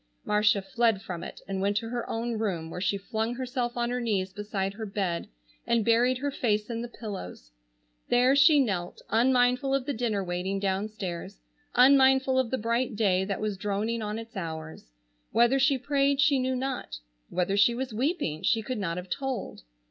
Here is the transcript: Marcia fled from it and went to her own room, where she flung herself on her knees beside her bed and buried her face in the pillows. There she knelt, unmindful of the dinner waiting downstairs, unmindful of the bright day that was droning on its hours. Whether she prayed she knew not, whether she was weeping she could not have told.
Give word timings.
Marcia 0.25 0.63
fled 0.63 0.99
from 0.99 1.23
it 1.23 1.41
and 1.47 1.61
went 1.61 1.77
to 1.77 1.89
her 1.89 2.09
own 2.09 2.33
room, 2.39 2.71
where 2.71 2.81
she 2.81 2.97
flung 2.97 3.35
herself 3.35 3.77
on 3.77 3.91
her 3.91 4.01
knees 4.01 4.33
beside 4.33 4.73
her 4.73 4.85
bed 4.87 5.27
and 5.67 5.85
buried 5.85 6.17
her 6.17 6.31
face 6.31 6.71
in 6.71 6.81
the 6.81 6.87
pillows. 6.87 7.51
There 8.09 8.35
she 8.35 8.59
knelt, 8.59 9.03
unmindful 9.11 9.75
of 9.75 9.85
the 9.85 9.93
dinner 9.93 10.23
waiting 10.23 10.59
downstairs, 10.59 11.39
unmindful 11.75 12.39
of 12.39 12.49
the 12.49 12.57
bright 12.57 12.95
day 12.95 13.25
that 13.25 13.39
was 13.41 13.57
droning 13.57 14.01
on 14.01 14.17
its 14.17 14.35
hours. 14.35 14.89
Whether 15.33 15.59
she 15.59 15.77
prayed 15.77 16.19
she 16.19 16.39
knew 16.39 16.55
not, 16.55 16.97
whether 17.29 17.55
she 17.55 17.75
was 17.75 17.93
weeping 17.93 18.41
she 18.41 18.63
could 18.63 18.79
not 18.79 18.97
have 18.97 19.07
told. 19.07 19.61